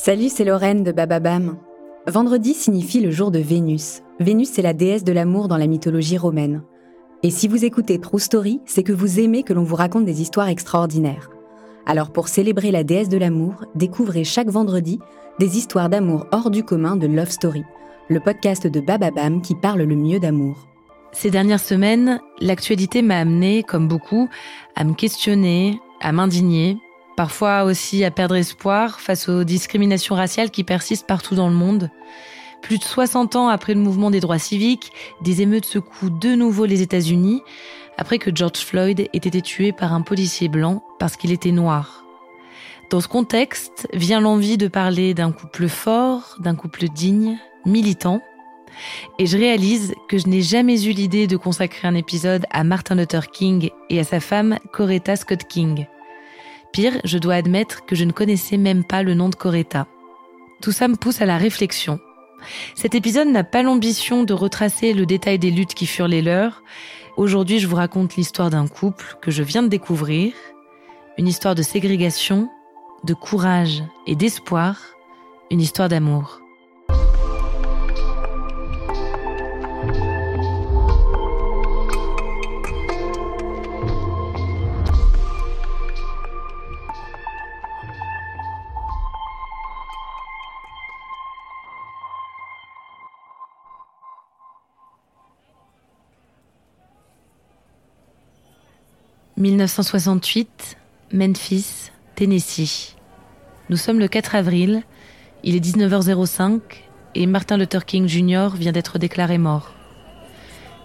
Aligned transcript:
Salut, 0.00 0.28
c'est 0.28 0.44
Lorraine 0.44 0.84
de 0.84 0.92
Bababam. 0.92 1.56
Vendredi 2.06 2.54
signifie 2.54 3.00
le 3.00 3.10
jour 3.10 3.32
de 3.32 3.40
Vénus. 3.40 4.02
Vénus, 4.20 4.48
c'est 4.48 4.62
la 4.62 4.72
déesse 4.72 5.02
de 5.02 5.12
l'amour 5.12 5.48
dans 5.48 5.56
la 5.56 5.66
mythologie 5.66 6.16
romaine. 6.16 6.62
Et 7.24 7.30
si 7.30 7.48
vous 7.48 7.64
écoutez 7.64 7.98
True 7.98 8.20
Story, 8.20 8.60
c'est 8.64 8.84
que 8.84 8.92
vous 8.92 9.18
aimez 9.18 9.42
que 9.42 9.52
l'on 9.52 9.64
vous 9.64 9.74
raconte 9.74 10.04
des 10.04 10.22
histoires 10.22 10.46
extraordinaires. 10.46 11.30
Alors 11.84 12.12
pour 12.12 12.28
célébrer 12.28 12.70
la 12.70 12.84
déesse 12.84 13.08
de 13.08 13.18
l'amour, 13.18 13.64
découvrez 13.74 14.22
chaque 14.22 14.48
vendredi 14.48 15.00
des 15.40 15.58
histoires 15.58 15.88
d'amour 15.88 16.28
hors 16.30 16.50
du 16.50 16.62
commun 16.62 16.94
de 16.94 17.08
Love 17.08 17.30
Story, 17.30 17.64
le 18.08 18.20
podcast 18.20 18.68
de 18.68 18.78
Bababam 18.78 19.42
qui 19.42 19.56
parle 19.56 19.82
le 19.82 19.96
mieux 19.96 20.20
d'amour. 20.20 20.68
Ces 21.10 21.32
dernières 21.32 21.58
semaines, 21.58 22.20
l'actualité 22.40 23.02
m'a 23.02 23.18
amené, 23.18 23.64
comme 23.64 23.88
beaucoup, 23.88 24.28
à 24.76 24.84
me 24.84 24.94
questionner, 24.94 25.80
à 26.00 26.12
m'indigner, 26.12 26.78
parfois 27.18 27.64
aussi 27.64 28.04
à 28.04 28.12
perdre 28.12 28.36
espoir 28.36 29.00
face 29.00 29.28
aux 29.28 29.42
discriminations 29.42 30.14
raciales 30.14 30.52
qui 30.52 30.62
persistent 30.62 31.08
partout 31.08 31.34
dans 31.34 31.48
le 31.48 31.54
monde. 31.54 31.90
Plus 32.62 32.78
de 32.78 32.84
60 32.84 33.34
ans 33.34 33.48
après 33.48 33.74
le 33.74 33.80
mouvement 33.80 34.12
des 34.12 34.20
droits 34.20 34.38
civiques, 34.38 34.92
des 35.20 35.42
émeutes 35.42 35.64
secouent 35.64 36.10
de 36.10 36.36
nouveau 36.36 36.64
les 36.64 36.80
États-Unis 36.80 37.42
après 37.96 38.20
que 38.20 38.30
George 38.32 38.58
Floyd 38.58 39.00
ait 39.00 39.10
été 39.12 39.42
tué 39.42 39.72
par 39.72 39.94
un 39.94 40.02
policier 40.02 40.46
blanc 40.46 40.84
parce 41.00 41.16
qu'il 41.16 41.32
était 41.32 41.50
noir. 41.50 42.04
Dans 42.88 43.00
ce 43.00 43.08
contexte 43.08 43.88
vient 43.92 44.20
l'envie 44.20 44.56
de 44.56 44.68
parler 44.68 45.12
d'un 45.12 45.32
couple 45.32 45.66
fort, 45.66 46.36
d'un 46.38 46.54
couple 46.54 46.84
digne, 46.84 47.36
militant. 47.66 48.22
Et 49.18 49.26
je 49.26 49.36
réalise 49.36 49.92
que 50.08 50.18
je 50.18 50.28
n'ai 50.28 50.42
jamais 50.42 50.84
eu 50.84 50.92
l'idée 50.92 51.26
de 51.26 51.36
consacrer 51.36 51.88
un 51.88 51.96
épisode 51.96 52.46
à 52.50 52.62
Martin 52.62 52.94
Luther 52.94 53.28
King 53.32 53.70
et 53.90 53.98
à 53.98 54.04
sa 54.04 54.20
femme 54.20 54.60
Coretta 54.72 55.16
Scott 55.16 55.42
King. 55.48 55.88
Pire, 56.72 57.00
je 57.04 57.18
dois 57.18 57.34
admettre 57.34 57.84
que 57.86 57.96
je 57.96 58.04
ne 58.04 58.12
connaissais 58.12 58.56
même 58.56 58.84
pas 58.84 59.02
le 59.02 59.14
nom 59.14 59.28
de 59.28 59.34
Coretta. 59.34 59.86
Tout 60.60 60.72
ça 60.72 60.88
me 60.88 60.96
pousse 60.96 61.20
à 61.20 61.26
la 61.26 61.38
réflexion. 61.38 61.98
Cet 62.74 62.94
épisode 62.94 63.28
n'a 63.28 63.44
pas 63.44 63.62
l'ambition 63.62 64.24
de 64.24 64.32
retracer 64.32 64.92
le 64.92 65.06
détail 65.06 65.38
des 65.38 65.50
luttes 65.50 65.74
qui 65.74 65.86
furent 65.86 66.08
les 66.08 66.22
leurs. 66.22 66.62
Aujourd'hui, 67.16 67.58
je 67.58 67.66
vous 67.66 67.76
raconte 67.76 68.16
l'histoire 68.16 68.50
d'un 68.50 68.68
couple 68.68 69.16
que 69.20 69.30
je 69.30 69.42
viens 69.42 69.62
de 69.62 69.68
découvrir, 69.68 70.32
une 71.16 71.26
histoire 71.26 71.54
de 71.54 71.62
ségrégation, 71.62 72.48
de 73.04 73.14
courage 73.14 73.82
et 74.06 74.14
d'espoir, 74.14 74.80
une 75.50 75.60
histoire 75.60 75.88
d'amour. 75.88 76.40
1968, 99.38 100.76
Memphis, 101.12 101.92
Tennessee. 102.16 102.96
Nous 103.70 103.76
sommes 103.76 104.00
le 104.00 104.08
4 104.08 104.34
avril, 104.34 104.82
il 105.44 105.54
est 105.54 105.64
19h05 105.64 106.60
et 107.14 107.26
Martin 107.26 107.56
Luther 107.56 107.84
King 107.84 108.08
Jr. 108.08 108.48
vient 108.56 108.72
d'être 108.72 108.98
déclaré 108.98 109.38
mort. 109.38 109.74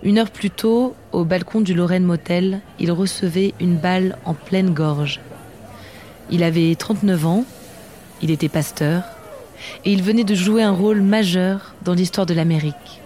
Une 0.03 0.19
heure 0.19 0.29
plus 0.29 0.51
tôt, 0.51 0.95
au 1.11 1.25
balcon 1.25 1.61
du 1.61 1.73
Lorraine 1.73 2.03
Motel, 2.03 2.61
il 2.77 2.91
recevait 2.91 3.55
une 3.59 3.77
balle 3.77 4.19
en 4.23 4.35
pleine 4.35 4.71
gorge. 4.71 5.19
Il 6.29 6.43
avait 6.43 6.75
39 6.75 7.25
ans, 7.25 7.45
il 8.21 8.29
était 8.29 8.49
pasteur, 8.49 9.01
et 9.83 9.91
il 9.91 10.03
venait 10.03 10.25
de 10.25 10.35
jouer 10.35 10.61
un 10.61 10.73
rôle 10.73 11.01
majeur 11.01 11.73
dans 11.83 11.95
l'histoire 11.95 12.27
de 12.27 12.35
l'Amérique. 12.35 13.01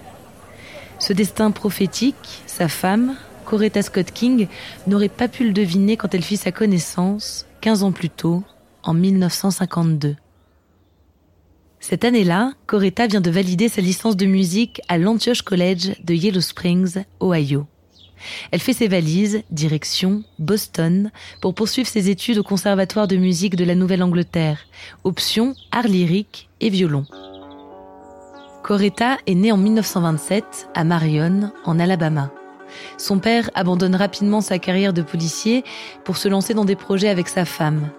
Ce 1.00 1.14
destin 1.14 1.52
prophétique, 1.52 2.42
sa 2.48 2.68
femme, 2.68 3.16
Coretta 3.48 3.82
Scott 3.82 4.12
King 4.12 4.48
n'aurait 4.88 5.08
pas 5.08 5.30
pu 5.30 5.46
le 5.46 5.54
deviner 5.54 5.96
quand 5.96 6.14
elle 6.14 6.22
fit 6.22 6.36
sa 6.36 6.52
connaissance 6.52 7.46
15 7.62 7.84
ans 7.84 7.94
plus 7.94 8.10
tôt, 8.10 8.44
en 8.84 8.94
1952. 8.94 10.18
Cette 11.80 12.04
année-là, 12.04 12.52
Coretta 12.66 13.08
vient 13.08 13.22
de 13.22 13.32
valider 13.32 13.70
sa 13.70 13.80
licence 13.80 14.18
de 14.18 14.26
musique 14.26 14.82
à 14.90 14.98
l'Antioch 14.98 15.44
College 15.44 15.94
de 16.04 16.14
Yellow 16.14 16.42
Springs, 16.42 17.06
Ohio. 17.22 17.68
Elle 18.52 18.60
fait 18.60 18.74
ses 18.74 18.90
valises, 18.90 19.44
direction 19.50 20.24
Boston, 20.40 21.10
pour 21.42 21.56
poursuivre 21.56 21.88
ses 21.88 22.10
études 22.10 22.40
au 22.40 22.44
Conservatoire 22.44 23.08
de 23.08 23.16
musique 23.16 23.56
de 23.56 23.64
la 23.64 23.76
Nouvelle-Angleterre, 23.76 24.60
option 25.06 25.54
art 25.72 25.88
lyrique 25.88 26.50
et 26.60 26.70
violon. 26.70 27.06
Coretta 28.62 29.18
est 29.26 29.36
née 29.36 29.54
en 29.54 29.58
1927 29.58 30.68
à 30.76 30.84
Marion, 30.84 31.54
en 31.64 31.80
Alabama. 31.80 32.30
Son 32.98 33.20
père 33.20 33.50
abandonne 33.54 33.96
rapidement 33.96 34.42
sa 34.42 34.60
carrière 34.60 34.94
de 34.94 35.02
policier 35.02 35.64
pour 36.04 36.18
se 36.18 36.28
lancer 36.28 36.54
dans 36.54 36.66
des 36.66 36.76
projets 36.76 37.10
avec 37.10 37.28
sa 37.28 37.46
femme. 37.46 37.90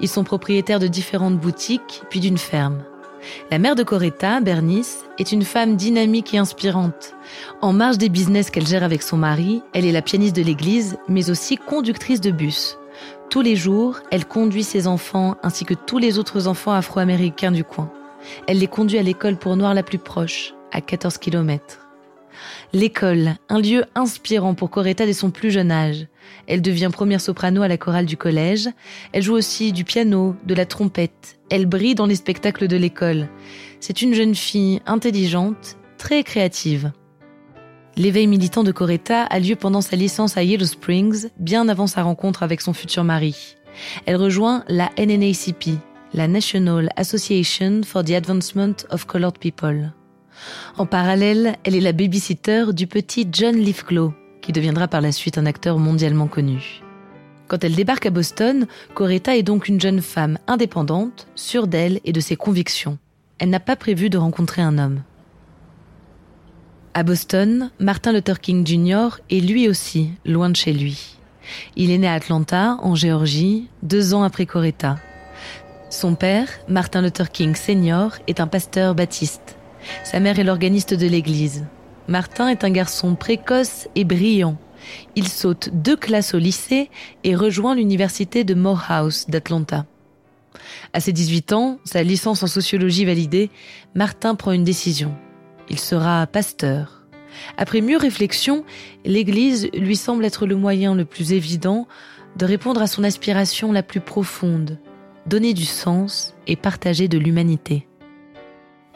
Ils 0.00 0.08
sont 0.08 0.24
propriétaires 0.24 0.80
de 0.80 0.86
différentes 0.86 1.38
boutiques, 1.38 2.02
puis 2.10 2.20
d'une 2.20 2.38
ferme. 2.38 2.82
La 3.50 3.58
mère 3.58 3.76
de 3.76 3.82
Coretta, 3.82 4.40
Bernice, 4.40 5.04
est 5.18 5.32
une 5.32 5.44
femme 5.44 5.76
dynamique 5.76 6.34
et 6.34 6.38
inspirante. 6.38 7.14
En 7.60 7.72
marge 7.72 7.98
des 7.98 8.08
business 8.08 8.50
qu'elle 8.50 8.66
gère 8.66 8.82
avec 8.82 9.02
son 9.02 9.16
mari, 9.16 9.62
elle 9.72 9.86
est 9.86 9.92
la 9.92 10.02
pianiste 10.02 10.36
de 10.36 10.42
l'église, 10.42 10.98
mais 11.08 11.30
aussi 11.30 11.56
conductrice 11.56 12.20
de 12.20 12.30
bus. 12.30 12.78
Tous 13.30 13.40
les 13.40 13.56
jours, 13.56 14.00
elle 14.10 14.26
conduit 14.26 14.64
ses 14.64 14.86
enfants 14.86 15.36
ainsi 15.42 15.64
que 15.64 15.74
tous 15.74 15.98
les 15.98 16.18
autres 16.18 16.48
enfants 16.48 16.72
afro-américains 16.72 17.52
du 17.52 17.64
coin. 17.64 17.90
Elle 18.46 18.58
les 18.58 18.66
conduit 18.66 18.98
à 18.98 19.02
l'école 19.02 19.36
pour 19.36 19.56
noirs 19.56 19.74
la 19.74 19.82
plus 19.82 19.98
proche, 19.98 20.54
à 20.70 20.80
14 20.80 21.18
km. 21.18 21.81
L'école, 22.72 23.36
un 23.48 23.60
lieu 23.60 23.84
inspirant 23.94 24.54
pour 24.54 24.70
Coretta 24.70 25.06
dès 25.06 25.12
son 25.12 25.30
plus 25.30 25.50
jeune 25.50 25.70
âge. 25.70 26.06
Elle 26.46 26.62
devient 26.62 26.90
première 26.92 27.20
soprano 27.20 27.62
à 27.62 27.68
la 27.68 27.76
chorale 27.76 28.06
du 28.06 28.16
collège. 28.16 28.68
Elle 29.12 29.22
joue 29.22 29.34
aussi 29.34 29.72
du 29.72 29.84
piano, 29.84 30.36
de 30.46 30.54
la 30.54 30.66
trompette. 30.66 31.38
Elle 31.50 31.66
brille 31.66 31.94
dans 31.94 32.06
les 32.06 32.16
spectacles 32.16 32.68
de 32.68 32.76
l'école. 32.76 33.28
C'est 33.80 34.02
une 34.02 34.14
jeune 34.14 34.34
fille 34.34 34.80
intelligente, 34.86 35.76
très 35.98 36.22
créative. 36.22 36.92
L'éveil 37.96 38.26
militant 38.26 38.64
de 38.64 38.72
Coretta 38.72 39.24
a 39.24 39.38
lieu 39.38 39.54
pendant 39.54 39.82
sa 39.82 39.96
licence 39.96 40.36
à 40.36 40.42
Yellow 40.42 40.64
Springs, 40.64 41.28
bien 41.38 41.68
avant 41.68 41.86
sa 41.86 42.02
rencontre 42.02 42.42
avec 42.42 42.62
son 42.62 42.72
futur 42.72 43.04
mari. 43.04 43.56
Elle 44.06 44.16
rejoint 44.16 44.64
la 44.68 44.90
NNACP, 44.98 45.78
la 46.14 46.26
National 46.26 46.88
Association 46.96 47.82
for 47.84 48.02
the 48.02 48.12
Advancement 48.12 48.86
of 48.90 49.06
Colored 49.06 49.38
People. 49.38 49.92
En 50.78 50.86
parallèle, 50.86 51.56
elle 51.64 51.74
est 51.74 51.80
la 51.80 51.92
babysitter 51.92 52.66
du 52.72 52.86
petit 52.86 53.28
John 53.30 53.56
Lithgow, 53.56 54.14
qui 54.40 54.52
deviendra 54.52 54.88
par 54.88 55.00
la 55.00 55.12
suite 55.12 55.38
un 55.38 55.46
acteur 55.46 55.78
mondialement 55.78 56.26
connu. 56.26 56.82
Quand 57.48 57.64
elle 57.64 57.74
débarque 57.74 58.06
à 58.06 58.10
Boston, 58.10 58.66
Coretta 58.94 59.36
est 59.36 59.42
donc 59.42 59.68
une 59.68 59.80
jeune 59.80 60.00
femme 60.00 60.38
indépendante, 60.46 61.26
sûre 61.34 61.66
d'elle 61.66 62.00
et 62.04 62.12
de 62.12 62.20
ses 62.20 62.36
convictions. 62.36 62.98
Elle 63.38 63.50
n'a 63.50 63.60
pas 63.60 63.76
prévu 63.76 64.08
de 64.08 64.18
rencontrer 64.18 64.62
un 64.62 64.78
homme. 64.78 65.02
À 66.94 67.02
Boston, 67.02 67.70
Martin 67.78 68.12
Luther 68.12 68.40
King 68.40 68.66
Jr. 68.66 69.20
est 69.30 69.40
lui 69.40 69.68
aussi 69.68 70.10
loin 70.24 70.50
de 70.50 70.56
chez 70.56 70.72
lui. 70.72 71.16
Il 71.76 71.90
est 71.90 71.98
né 71.98 72.06
à 72.06 72.14
Atlanta, 72.14 72.78
en 72.82 72.94
Géorgie, 72.94 73.68
deux 73.82 74.14
ans 74.14 74.22
après 74.22 74.46
Coretta. 74.46 74.98
Son 75.90 76.14
père, 76.14 76.48
Martin 76.68 77.02
Luther 77.02 77.30
King 77.30 77.54
Sr., 77.54 78.18
est 78.26 78.40
un 78.40 78.46
pasteur 78.46 78.94
baptiste. 78.94 79.58
Sa 80.04 80.20
mère 80.20 80.38
est 80.38 80.44
l'organiste 80.44 80.94
de 80.94 81.06
l'église. 81.06 81.64
Martin 82.08 82.48
est 82.48 82.64
un 82.64 82.70
garçon 82.70 83.14
précoce 83.14 83.88
et 83.94 84.04
brillant. 84.04 84.56
Il 85.14 85.28
saute 85.28 85.70
deux 85.72 85.96
classes 85.96 86.34
au 86.34 86.38
lycée 86.38 86.90
et 87.24 87.36
rejoint 87.36 87.74
l'université 87.74 88.44
de 88.44 88.54
Morehouse 88.54 89.26
d'Atlanta. 89.28 89.86
À 90.92 91.00
ses 91.00 91.12
18 91.12 91.52
ans, 91.52 91.78
sa 91.84 92.02
licence 92.02 92.42
en 92.42 92.46
sociologie 92.46 93.04
validée, 93.04 93.50
Martin 93.94 94.34
prend 94.34 94.52
une 94.52 94.64
décision. 94.64 95.14
Il 95.70 95.78
sera 95.78 96.26
pasteur. 96.26 97.04
Après 97.56 97.80
mieux 97.80 97.96
réflexion, 97.96 98.64
l'Église 99.04 99.70
lui 99.72 99.96
semble 99.96 100.24
être 100.24 100.46
le 100.46 100.56
moyen 100.56 100.94
le 100.94 101.04
plus 101.04 101.32
évident 101.32 101.86
de 102.36 102.44
répondre 102.44 102.82
à 102.82 102.86
son 102.86 103.04
aspiration 103.04 103.72
la 103.72 103.82
plus 103.82 104.00
profonde, 104.00 104.78
donner 105.26 105.54
du 105.54 105.64
sens 105.64 106.34
et 106.46 106.56
partager 106.56 107.08
de 107.08 107.18
l'humanité. 107.18 107.86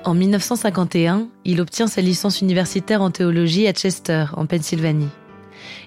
En 0.06 0.14
1951, 0.14 1.26
il 1.44 1.60
obtient 1.60 1.88
sa 1.88 2.00
licence 2.00 2.40
universitaire 2.40 3.02
en 3.02 3.10
théologie 3.10 3.66
à 3.66 3.72
Chester, 3.72 4.26
en 4.36 4.46
Pennsylvanie. 4.46 5.08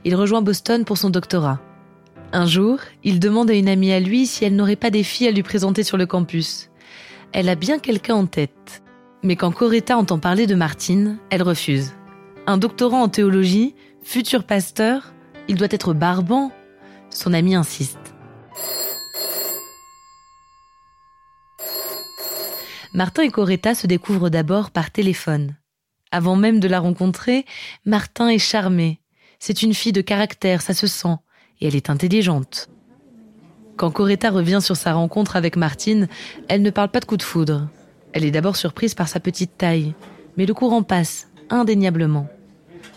Il 0.04 0.14
rejoint 0.14 0.42
Boston 0.42 0.84
pour 0.84 0.98
son 0.98 1.10
doctorat. 1.10 1.62
Un 2.34 2.46
jour, 2.46 2.80
il 3.06 3.22
demande 3.22 3.50
à 3.50 3.54
une 3.54 3.70
amie 3.70 3.94
à 3.94 4.02
lui 4.02 4.28
si 4.28 4.44
elle 4.44 4.58
n'aurait 4.58 4.76
pas 4.76 4.90
des 4.90 5.04
filles 5.04 5.30
à 5.30 5.32
lui 5.32 5.42
présenter 5.42 5.84
sur 5.84 5.96
le 5.96 6.06
campus. 6.06 6.70
Elle 7.32 7.48
a 7.48 7.56
bien 7.56 7.80
quelqu'un 7.80 8.16
en 8.16 8.26
tête. 8.26 8.84
Mais 9.24 9.38
quand 9.38 9.54
Coretta 9.54 9.98
entend 9.98 10.20
parler 10.20 10.48
de 10.48 10.56
Martine, 10.56 11.18
elle 11.30 11.42
refuse. 11.42 11.94
Un 12.46 12.58
doctorant 12.58 13.04
en 13.04 13.08
théologie, 13.08 13.74
futur 14.04 14.44
pasteur, 14.44 15.14
il 15.48 15.56
doit 15.56 15.70
être 15.72 15.94
barbant. 15.94 16.52
Son 17.10 17.32
ami 17.32 17.56
insiste. 17.56 18.09
Martin 22.94 23.22
et 23.22 23.30
Coretta 23.30 23.76
se 23.76 23.86
découvrent 23.86 24.30
d'abord 24.30 24.72
par 24.72 24.90
téléphone. 24.90 25.56
Avant 26.12 26.36
même 26.36 26.60
de 26.60 26.68
la 26.68 26.80
rencontrer, 26.80 27.46
Martin 27.86 28.30
est 28.30 28.40
charmé. 28.40 29.00
C'est 29.38 29.62
une 29.62 29.76
fille 29.76 29.92
de 29.92 30.02
caractère, 30.02 30.64
ça 30.64 30.74
se 30.74 30.88
sent, 30.88 31.16
et 31.62 31.68
elle 31.68 31.76
est 31.76 31.92
intelligente. 31.92 32.68
Quand 33.78 33.92
Coretta 33.92 34.32
revient 34.32 34.60
sur 34.60 34.76
sa 34.76 34.94
rencontre 34.94 35.36
avec 35.36 35.56
Martine, 35.56 36.08
elle 36.48 36.64
ne 36.64 36.72
parle 36.72 36.90
pas 36.90 37.00
de 37.00 37.06
coup 37.06 37.16
de 37.16 37.24
foudre. 37.24 37.70
Elle 38.12 38.26
est 38.26 38.32
d'abord 38.32 38.56
surprise 38.56 38.96
par 38.96 39.08
sa 39.08 39.20
petite 39.20 39.56
taille, 39.56 39.94
mais 40.36 40.48
le 40.48 40.56
courant 40.56 40.82
passe, 40.82 41.28
indéniablement. 41.52 42.28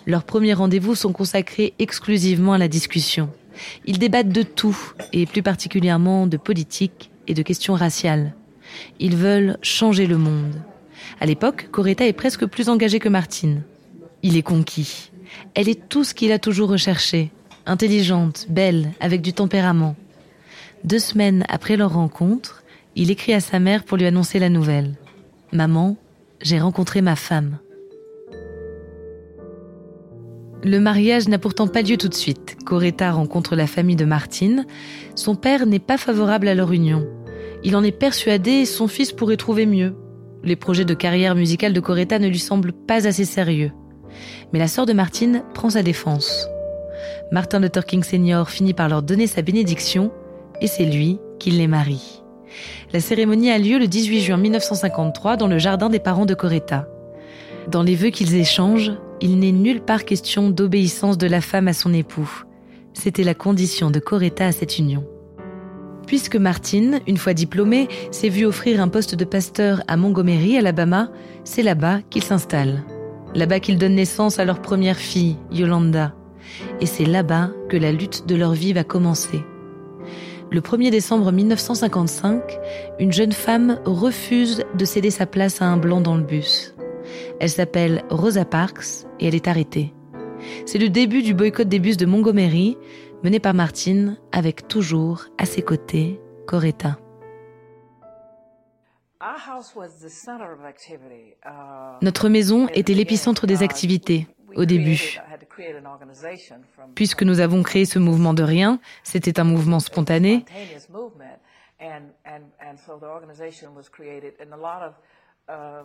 Leurs 0.07 0.25
premiers 0.25 0.55
rendez-vous 0.55 0.95
sont 0.95 1.13
consacrés 1.13 1.75
exclusivement 1.79 2.55
à 2.55 2.59
la 2.59 2.69
discussion. 2.69 3.29
Ils 3.85 3.99
débattent 3.99 4.31
de 4.31 4.43
tout, 4.43 4.95
et 5.13 5.27
plus 5.27 5.43
particulièrement 5.43 6.27
de 6.27 6.39
politique 6.39 7.11
et 7.29 7.35
de 7.35 7.43
questions 7.43 7.75
raciales. 7.75 8.35
Ils 8.99 9.17
veulent 9.17 9.59
changer 9.63 10.07
le 10.07 10.19
monde. 10.19 10.55
À 11.21 11.27
l'époque, 11.27 11.69
Coretta 11.71 12.07
est 12.07 12.13
presque 12.13 12.47
plus 12.47 12.69
engagée 12.69 12.99
que 12.99 13.09
Martine. 13.09 13.63
Il 14.23 14.37
est 14.37 14.43
conquis. 14.43 15.11
Elle 15.55 15.69
est 15.69 15.89
tout 15.89 16.05
ce 16.05 16.15
qu'il 16.15 16.33
a 16.33 16.39
toujours 16.39 16.71
recherché. 16.71 17.31
Intelligente, 17.67 18.47
belle, 18.49 18.91
avec 19.01 19.23
du 19.23 19.33
tempérament. 19.33 19.97
Deux 20.85 20.99
semaines 20.99 21.45
après 21.49 21.77
leur 21.77 21.95
rencontre, 21.95 22.63
il 22.97 23.11
écrit 23.11 23.35
à 23.35 23.41
sa 23.41 23.59
mère 23.59 23.85
pour 23.85 23.97
lui 23.97 24.07
annoncer 24.07 24.39
la 24.39 24.49
nouvelle. 24.49 24.95
Maman, 25.53 25.97
j'ai 26.41 26.61
rencontré 26.61 27.03
ma 27.03 27.17
femme. 27.17 27.59
Le 30.65 30.79
mariage 30.79 31.29
n'a 31.29 31.39
pourtant 31.39 31.67
pas 31.67 31.83
lieu 31.83 31.97
tout 31.97 32.09
de 32.09 32.15
suite. 32.15 32.57
Coretta 32.65 33.11
rencontre 33.11 33.57
la 33.57 33.67
famille 33.67 33.97
de 33.97 34.05
Martine. 34.05 34.65
Son 35.17 35.35
père 35.35 35.67
n'est 35.67 35.81
pas 35.81 35.99
favorable 35.99 36.47
à 36.47 36.55
leur 36.55 36.73
union. 36.73 37.05
Il 37.65 37.77
en 37.77 37.85
est 37.85 37.93
persuadé, 37.93 38.67
son 38.67 38.89
fils 38.89 39.13
pourrait 39.13 39.37
trouver 39.37 39.67
mieux. 39.67 39.95
Les 40.43 40.57
projets 40.57 40.85
de 40.85 40.95
carrière 40.95 41.37
musicale 41.37 41.73
de 41.73 41.81
Coretta 41.81 42.19
ne 42.19 42.27
lui 42.27 42.41
semblent 42.41 42.73
pas 42.73 43.07
assez 43.07 43.25
sérieux. 43.25 43.71
Mais 44.53 44.59
la 44.59 44.67
sœur 44.67 44.87
de 44.87 44.93
Martine 44.93 45.45
prend 45.55 45.71
sa 45.71 45.83
défense. 45.83 46.49
Martin 47.31 47.61
Luther 47.61 47.85
King 47.85 48.03
Senior 48.03 48.51
finit 48.51 48.75
par 48.75 48.89
leur 48.89 49.03
donner 49.03 49.27
sa 49.27 49.43
bénédiction 49.43 50.11
et 50.61 50.67
c'est 50.67 50.85
lui 50.85 51.19
qui 51.39 51.51
les 51.51 51.69
marie. 51.69 52.23
La 52.93 53.01
cérémonie 53.01 53.51
a 53.51 53.59
lieu 53.59 53.79
le 53.79 53.87
18 53.87 54.21
juin 54.21 54.37
1953 54.37 55.37
dans 55.37 55.47
le 55.47 55.59
jardin 55.59 55.89
des 55.89 56.01
parents 56.01 56.27
de 56.27 56.35
Coretta. 56.35 56.89
Dans 57.71 57.83
les 57.83 57.95
vœux 57.95 58.11
qu'ils 58.11 58.35
échangent, 58.35 58.93
il 59.21 59.39
n'est 59.39 59.53
nulle 59.53 59.81
part 59.81 60.05
question 60.05 60.51
d'obéissance 60.51 61.17
de 61.17 61.29
la 61.29 61.41
femme 61.41 61.69
à 61.69 61.73
son 61.73 61.95
époux. 61.95 62.43
C'était 62.93 63.25
la 63.25 63.35
condition 63.35 63.91
de 63.91 64.01
Coretta 64.01 64.47
à 64.47 64.53
cette 64.53 64.79
union. 64.79 65.05
Puisque 66.13 66.37
Martine, 66.37 67.01
une 67.07 67.17
fois 67.17 67.33
diplômée, 67.33 67.89
s'est 68.11 68.29
vue 68.29 68.45
offrir 68.45 68.83
un 68.83 68.89
poste 68.89 69.15
de 69.15 69.25
pasteur 69.25 69.83
à 69.89 69.97
Montgomery, 69.97 70.59
Alabama, 70.59 71.09
c'est 71.43 71.63
là-bas 71.63 72.01
qu'il 72.11 72.23
s'installe. 72.23 72.85
Là-bas 73.35 73.61
qu'il 73.61 73.79
donne 73.79 73.95
naissance 73.95 74.39
à 74.39 74.45
leur 74.45 74.61
première 74.61 74.99
fille, 74.99 75.39
Yolanda. 75.51 76.15
Et 76.83 76.85
c'est 76.85 77.07
là-bas 77.07 77.53
que 77.71 77.79
la 77.79 77.93
lutte 77.93 78.27
de 78.27 78.35
leur 78.35 78.53
vie 78.53 78.75
va 78.75 78.85
commencer. 78.85 79.41
Le 80.51 80.61
1er 80.61 80.91
décembre 80.91 81.33
1955, 81.33 82.43
une 82.99 83.15
jeune 83.15 83.33
femme 83.33 83.81
refuse 83.87 84.65
de 84.77 84.85
céder 84.85 85.11
sa 85.11 85.25
place 85.25 85.63
à 85.63 85.65
un 85.65 85.79
blanc 85.79 86.03
dans 86.03 86.19
le 86.19 86.25
bus. 86.25 86.75
Elle 87.41 87.49
s'appelle 87.49 88.05
Rosa 88.11 88.45
Parks 88.45 89.07
et 89.19 89.29
elle 89.29 89.35
est 89.35 89.49
arrêtée. 89.49 89.95
C'est 90.67 90.79
le 90.79 90.91
début 90.91 91.23
du 91.23 91.33
boycott 91.33 91.69
des 91.69 91.79
bus 91.79 91.97
de 91.97 92.05
Montgomery, 92.05 92.77
mené 93.23 93.41
par 93.41 93.55
Martine, 93.55 94.19
avec 94.33 94.69
toujours 94.69 95.27
à 95.39 95.47
ses 95.47 95.63
côtés 95.63 96.21
Coretta. 96.47 96.99
Notre 102.03 102.29
maison 102.29 102.69
était 102.69 102.95
l'épicentre 102.95 103.47
des 103.47 103.63
activités 103.63 104.27
au 104.57 104.65
début. 104.65 105.19
Puisque 106.95 107.23
nous 107.23 107.41
avons 107.41 107.63
créé 107.63 107.85
ce 107.85 107.99
mouvement 107.99 108.35
de 108.35 108.43
rien, 108.43 108.81
c'était 109.05 109.39
un 109.39 109.45
mouvement 109.45 109.81
spontané. 109.81 110.45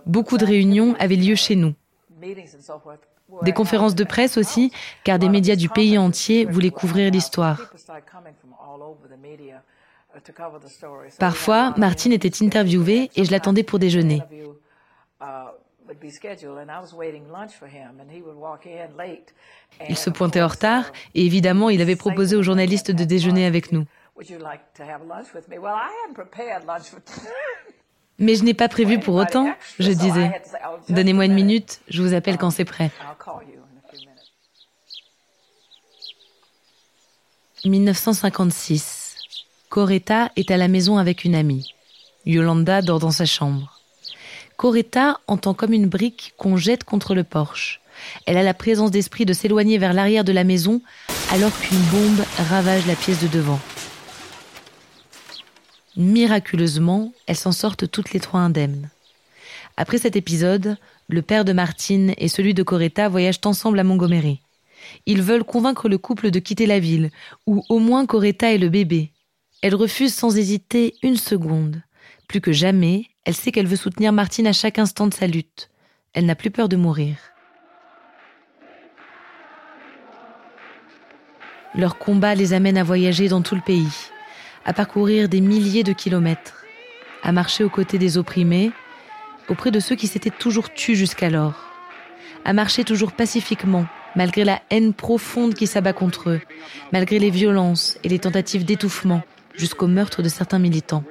Beaucoup 0.06 0.38
de 0.38 0.46
réunions 0.46 0.96
avaient 1.00 1.16
lieu 1.16 1.36
chez 1.36 1.56
nous. 1.56 1.74
Des 3.42 3.54
conférences 3.54 3.96
de 3.96 4.04
presse 4.04 4.38
aussi, 4.38 4.72
car 5.04 5.20
des 5.20 5.30
médias 5.30 5.56
du 5.56 5.70
pays 5.70 5.98
entier 5.98 6.46
voulaient 6.46 6.72
couvrir 6.72 7.12
l'histoire. 7.12 7.74
Parfois, 11.20 11.74
Martine 11.78 12.14
était 12.14 12.44
interviewée 12.44 13.12
et 13.16 13.26
je 13.26 13.32
l'attendais 13.32 13.64
pour 13.64 13.80
déjeuner. 13.80 14.22
Il 19.90 19.98
se 19.98 20.10
pointait 20.10 20.42
en 20.42 20.48
retard 20.48 20.92
et 21.14 21.26
évidemment, 21.26 21.70
il 21.70 21.82
avait 21.82 21.96
proposé 21.96 22.36
aux 22.36 22.44
journalistes 22.44 22.92
de 22.92 23.04
déjeuner 23.04 23.46
avec 23.46 23.72
nous. 23.72 23.86
Mais 28.20 28.36
je 28.36 28.44
n'ai 28.44 28.54
pas 28.54 28.68
prévu 28.68 29.00
pour 29.00 29.16
autant, 29.16 29.54
je 29.80 29.92
disais. 29.92 30.42
Donnez-moi 30.90 31.26
une 31.26 31.34
minute, 31.34 31.82
je 31.88 32.02
vous 32.02 32.14
appelle 32.14 32.38
quand 32.38 32.50
c'est 32.50 32.66
prêt. 32.66 32.92
1956. 37.66 39.16
Coretta 39.70 40.32
est 40.36 40.52
à 40.52 40.58
la 40.58 40.68
maison 40.68 40.98
avec 40.98 41.26
une 41.26 41.36
amie. 41.36 41.74
Yolanda 42.26 42.82
dort 42.82 43.00
dans 43.00 43.12
sa 43.12 43.26
chambre. 43.26 43.82
Coretta 44.56 45.20
entend 45.28 45.54
comme 45.54 45.74
une 45.74 45.88
brique 45.88 46.34
qu'on 46.38 46.58
jette 46.58 46.84
contre 46.84 47.14
le 47.14 47.24
porche. 47.24 47.82
Elle 48.26 48.38
a 48.38 48.44
la 48.44 48.54
présence 48.54 48.92
d'esprit 48.92 49.26
de 49.26 49.34
s'éloigner 49.34 49.78
vers 49.78 49.94
l'arrière 49.94 50.24
de 50.24 50.32
la 50.32 50.44
maison 50.44 50.82
alors 51.32 51.52
qu'une 51.60 51.82
bombe 51.92 52.26
ravage 52.50 52.86
la 52.88 52.96
pièce 52.96 53.22
de 53.22 53.28
devant. 53.28 53.60
Miraculeusement, 55.98 57.12
elles 57.26 57.36
s'en 57.36 57.52
sortent 57.52 57.90
toutes 57.90 58.14
les 58.14 58.20
trois 58.20 58.40
indemnes. 58.40 58.92
Après 59.78 59.98
cet 59.98 60.16
épisode, 60.16 60.78
le 61.10 61.24
père 61.24 61.44
de 61.44 61.54
Martine 61.54 62.14
et 62.20 62.28
celui 62.28 62.54
de 62.54 62.62
Coretta 62.62 63.10
voyagent 63.10 63.42
ensemble 63.46 63.80
à 63.80 63.84
Montgomery. 63.84 64.40
Ils 65.08 65.24
veulent 65.24 65.44
convaincre 65.44 65.90
le 65.90 65.98
couple 65.98 66.30
de 66.30 66.38
quitter 66.38 66.68
la 66.68 66.80
ville, 66.80 67.10
ou 67.48 67.64
au 67.68 67.80
moins 67.80 68.06
Coretta 68.06 68.52
et 68.54 68.60
le 68.60 68.70
bébé. 68.70 69.12
Elle 69.64 69.74
refuse 69.74 70.14
sans 70.14 70.38
hésiter 70.38 70.94
une 71.02 71.18
seconde. 71.18 71.82
Plus 72.28 72.42
que 72.42 72.52
jamais, 72.52 73.06
elle 73.26 73.36
sait 73.36 73.52
qu'elle 73.52 73.66
veut 73.66 73.76
soutenir 73.76 74.14
Martine 74.14 74.46
à 74.46 74.54
chaque 74.54 74.78
instant 74.78 75.08
de 75.08 75.16
sa 75.16 75.26
lutte. 75.26 75.72
Elle 76.14 76.28
n'a 76.28 76.36
plus 76.36 76.52
peur 76.52 76.70
de 76.70 76.76
mourir. 76.76 77.18
Leur 81.74 81.98
combat 81.98 82.36
les 82.36 82.54
amène 82.54 82.78
à 82.78 82.84
voyager 82.84 83.30
dans 83.30 83.42
tout 83.42 83.56
le 83.56 83.62
pays 83.62 83.90
à 84.68 84.74
parcourir 84.74 85.30
des 85.30 85.40
milliers 85.42 85.86
de 85.86 85.94
kilomètres, 85.94 86.66
à 87.24 87.32
marcher 87.32 87.64
aux 87.64 87.70
côtés 87.70 87.98
des 87.98 88.18
opprimés, 88.18 88.72
auprès 89.48 89.72
de 89.72 89.80
ceux 89.80 89.96
qui 89.96 90.08
s'étaient 90.08 90.30
toujours 90.30 90.72
tués 90.74 90.94
jusqu'alors, 90.94 91.72
à 92.44 92.52
marcher 92.52 92.84
toujours 92.84 93.14
pacifiquement, 93.14 93.86
malgré 94.16 94.44
la 94.44 94.62
haine 94.70 94.94
profonde 94.94 95.54
qui 95.54 95.68
s'abat 95.68 95.94
contre 95.94 96.32
eux, 96.32 96.42
malgré 96.92 97.18
les 97.18 97.30
violences 97.30 97.98
et 98.04 98.10
les 98.10 98.20
tentatives 98.20 98.66
d'étouffement, 98.66 99.24
jusqu'au 99.56 99.88
meurtre 99.88 100.22
de 100.22 100.30
certains 100.30 100.60
militants. 100.60 101.06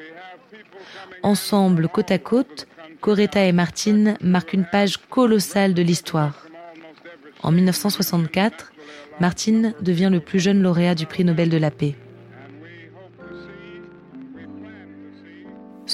Ensemble, 1.22 1.88
côte 1.88 2.10
à 2.10 2.18
côte, 2.18 2.68
Coretta 3.00 3.42
et 3.42 3.52
Martine 3.52 4.18
marquent 4.20 4.52
une 4.52 4.66
page 4.70 4.98
colossale 5.08 5.72
de 5.72 5.82
l'histoire. 5.82 6.46
En 7.42 7.52
1964, 7.52 8.72
Martine 9.18 9.75
devient 9.80 10.10
le 10.12 10.20
plus 10.20 10.40
jeune 10.40 10.62
lauréat 10.62 10.94
du 10.94 11.06
prix 11.06 11.25
Nobel 11.25 11.48
de 11.48 11.56
la 11.56 11.70
paix. 11.70 11.94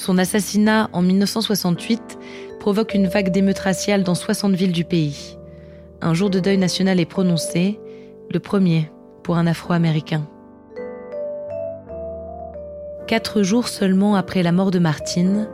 Son 0.03 0.17
assassinat 0.17 0.89
en 0.91 1.01
1968 1.01 2.19
provoque 2.59 2.93
une 2.93 3.07
vague 3.07 3.31
d'émeutes 3.31 3.59
raciales 3.59 4.03
dans 4.03 4.15
60 4.15 4.53
villes 4.53 4.73
du 4.73 4.83
pays. 4.83 5.37
Un 6.01 6.13
jour 6.13 6.29
de 6.29 6.41
deuil 6.41 6.57
national 6.57 6.99
est 6.99 7.05
prononcé, 7.05 7.79
le 8.29 8.39
premier 8.41 8.91
pour 9.23 9.37
un 9.37 9.47
Afro-Américain. 9.47 10.27
Quatre 13.07 13.43
jours 13.43 13.69
seulement 13.69 14.17
après 14.17 14.43
la 14.43 14.51
mort 14.51 14.71
de 14.71 14.79
Martine, 14.79 15.47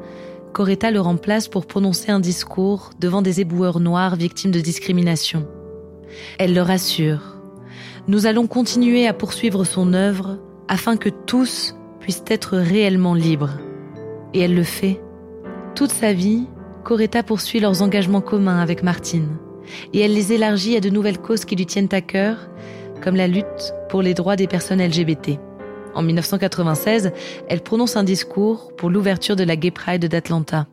Coretta 0.52 0.90
le 0.90 1.00
remplace 1.00 1.48
pour 1.48 1.68
prononcer 1.68 2.12
un 2.12 2.20
discours 2.20 2.90
devant 3.00 3.22
des 3.22 3.42
éboueurs 3.42 3.80
noirs 3.80 4.16
victimes 4.16 4.50
de 4.50 4.62
discrimination. 4.62 5.46
Elle 6.40 6.56
leur 6.56 6.72
assure 6.72 7.36
Nous 8.08 8.26
allons 8.26 8.48
continuer 8.48 9.06
à 9.06 9.14
poursuivre 9.14 9.64
son 9.64 9.94
œuvre 9.94 10.40
afin 10.68 10.98
que 10.98 11.10
tous 11.10 11.76
puissent 12.00 12.26
être 12.26 12.58
réellement 12.58 13.14
libres. 13.14 13.60
Et 14.34 14.42
elle 14.42 14.56
le 14.56 14.64
fait. 14.64 15.02
Toute 15.76 15.92
sa 15.92 16.14
vie, 16.14 16.46
Coretta 16.84 17.24
poursuit 17.24 17.60
leurs 17.60 17.82
engagements 17.82 18.22
communs 18.22 18.60
avec 18.60 18.84
Martine. 18.84 19.38
Et 19.94 20.00
elle 20.00 20.14
les 20.14 20.34
élargit 20.34 20.76
à 20.76 20.80
de 20.80 20.90
nouvelles 20.90 21.20
causes 21.20 21.46
qui 21.46 21.56
lui 21.56 21.66
tiennent 21.66 21.90
à 21.92 22.02
cœur, 22.02 22.50
comme 23.02 23.16
la 23.16 23.28
lutte 23.28 23.74
pour 23.90 24.02
les 24.02 24.14
droits 24.14 24.36
des 24.36 24.48
personnes 24.48 24.82
LGBT. 24.82 25.40
En 25.96 26.02
1996, 26.02 27.12
elle 27.48 27.62
prononce 27.62 27.96
un 27.96 28.04
discours 28.04 28.76
pour 28.76 28.90
l'ouverture 28.90 29.36
de 29.36 29.44
la 29.44 29.56
Gay 29.56 29.72
Pride 29.72 30.06
d'Atlanta. 30.06 30.68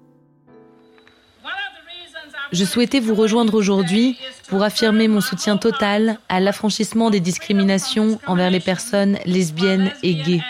Je 2.53 2.65
souhaitais 2.65 3.01
vous 3.01 3.15
rejoindre 3.15 3.55
aujourd'hui 3.55 4.17
pour 4.49 4.63
affirmer 4.63 5.09
mon 5.09 5.21
soutien 5.21 5.57
total 5.57 6.19
à 6.29 6.39
l'affranchissement 6.39 7.11
des 7.11 7.19
discriminations 7.21 8.21
envers 8.27 8.51
les 8.51 8.61
personnes 8.61 9.19
lesbiennes 9.27 9.91
et 10.03 10.15
gays. 10.15 10.43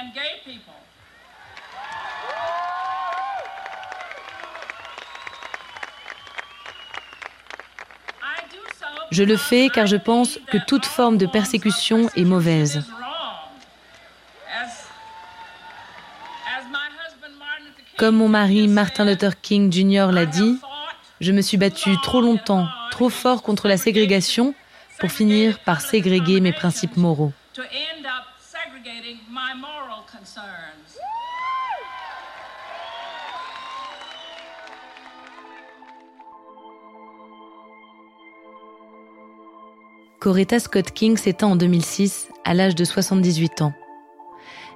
Je 9.16 9.22
le 9.22 9.38
fais 9.38 9.70
car 9.72 9.86
je 9.86 9.96
pense 9.96 10.38
que 10.52 10.58
toute 10.58 10.84
forme 10.84 11.16
de 11.16 11.24
persécution 11.24 12.10
est 12.16 12.24
mauvaise. 12.24 12.84
Comme 17.96 18.16
mon 18.16 18.28
mari 18.28 18.68
Martin 18.68 19.06
Luther 19.06 19.40
King 19.40 19.72
Jr. 19.72 20.12
l'a 20.12 20.26
dit, 20.26 20.60
je 21.22 21.32
me 21.32 21.40
suis 21.40 21.56
battue 21.56 21.96
trop 22.02 22.20
longtemps, 22.20 22.68
trop 22.90 23.08
fort 23.08 23.42
contre 23.42 23.68
la 23.68 23.78
ségrégation 23.78 24.54
pour 25.00 25.10
finir 25.10 25.60
par 25.60 25.80
ségréguer 25.80 26.40
mes 26.42 26.52
principes 26.52 26.98
moraux. 26.98 27.32
Coretta 40.26 40.58
Scott 40.58 40.90
King 40.90 41.16
s'éteint 41.16 41.46
en 41.46 41.54
2006 41.54 42.30
à 42.44 42.52
l'âge 42.52 42.74
de 42.74 42.84
78 42.84 43.62
ans. 43.62 43.72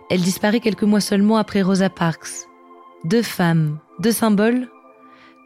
Elle 0.09 0.21
disparaît 0.21 0.61
quelques 0.61 0.85
mois 0.85 1.01
seulement 1.01 1.39
après 1.39 1.61
Rosa 1.61 1.91
Parks. 1.91 2.47
Deux 3.03 3.23
femmes, 3.23 3.81
deux 3.99 4.13
symboles 4.13 4.69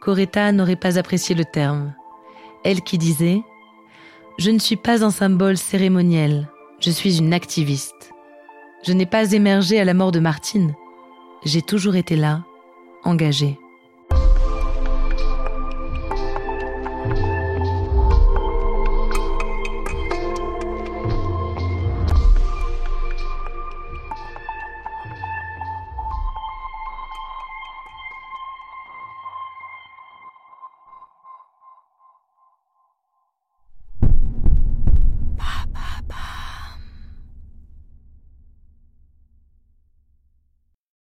Coretta 0.01 0.51
n'aurait 0.51 0.75
pas 0.75 0.99
apprécié 0.99 1.33
le 1.33 1.43
terme. 1.43 1.95
Elle 2.63 2.81
qui 2.81 2.99
disait⁇ 2.99 3.37
Je 4.37 4.51
ne 4.51 4.59
suis 4.59 4.75
pas 4.75 5.03
un 5.03 5.09
symbole 5.09 5.57
cérémoniel, 5.57 6.51
je 6.79 6.91
suis 6.91 7.17
une 7.17 7.33
activiste. 7.33 8.11
Je 8.85 8.93
n'ai 8.93 9.07
pas 9.07 9.31
émergé 9.31 9.79
à 9.79 9.85
la 9.85 9.95
mort 9.95 10.11
de 10.11 10.19
Martine, 10.19 10.75
j'ai 11.45 11.63
toujours 11.63 11.95
été 11.95 12.15
là, 12.15 12.43
engagée. 13.05 13.57